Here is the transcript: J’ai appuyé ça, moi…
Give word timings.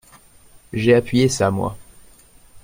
J’ai 0.73 0.95
appuyé 0.95 1.29
ça, 1.29 1.51
moi… 1.51 1.77